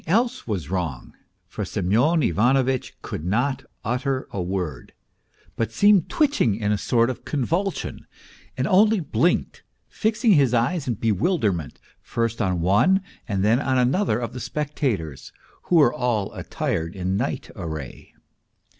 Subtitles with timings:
[0.07, 1.13] PROHARTCHIN 269 else was wrong,
[1.45, 4.93] for Semyon Ivanovitch could not utter a word,
[5.55, 8.07] but seemed twitching in a sort of convulsion,
[8.57, 14.17] and only blinked, fixing his eyes in bewilderment first on one and then on another
[14.17, 15.31] of the spectators,
[15.65, 18.11] who were all attired in night array.